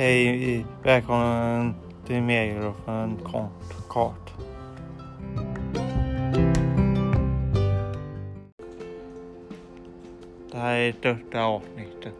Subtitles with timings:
[0.00, 1.74] Hej, välkommen
[2.06, 3.18] till Mediegruppen
[3.90, 4.32] Kart.
[10.52, 12.14] Det här är största avsnittet.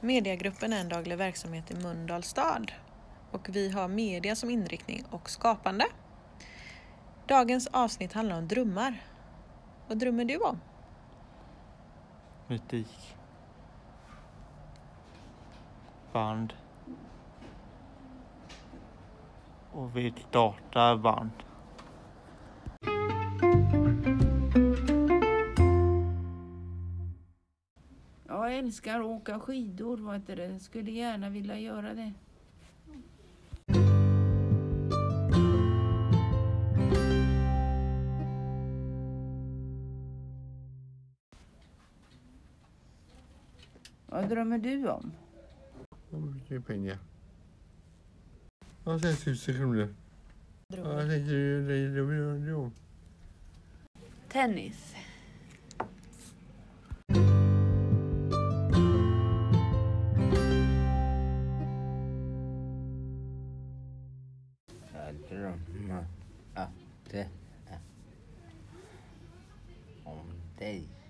[0.00, 2.72] Mediagruppen är en daglig verksamhet i Mölndals stad
[3.30, 5.84] och vi har media som inriktning och skapande.
[7.26, 9.02] Dagens avsnitt handlar om drömmar.
[9.88, 10.60] Vad drömmer du om?
[12.48, 13.16] Musik.
[16.12, 16.52] Band.
[19.72, 21.30] Och vi startar band.
[28.26, 29.96] Jag älskar att åka skidor.
[29.96, 30.60] Vad heter det?
[30.60, 32.12] Skulle gärna vilja göra det.
[44.06, 45.12] Vad drömmer du om?
[46.10, 46.98] Vad mycket pengar.
[48.84, 49.94] Ja, sen tusen kronor.
[50.68, 52.70] Ja, jag tänkte ju det vill jag
[54.28, 54.94] Tennis.
[64.92, 66.06] Jag drömmer
[66.54, 66.70] att
[67.10, 67.28] det
[67.66, 67.78] är
[70.04, 70.26] om
[70.58, 71.03] dig.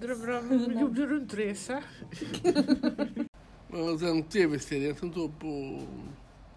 [0.00, 1.82] Drömmer om jorden runt-resa.
[3.72, 5.82] Ja, den tv-serien som går på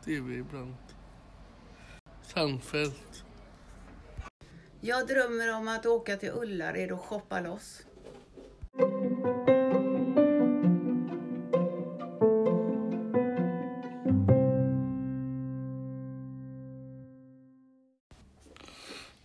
[0.06, 0.76] tv ibland.
[2.22, 3.24] Sandfält.
[4.82, 7.82] Jag drömmer om att åka till Ullared och shoppa loss.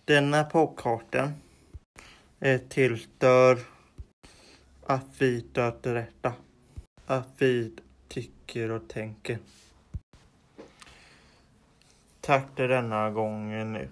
[0.05, 1.33] Denna podcasten
[2.39, 3.72] är till för
[4.85, 6.33] att vi stöter rätta.
[7.05, 7.73] Att vi
[8.07, 9.39] tycker och tänker.
[12.21, 13.89] Tack för denna gången nu.